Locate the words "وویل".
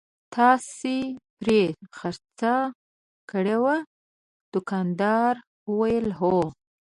5.69-6.07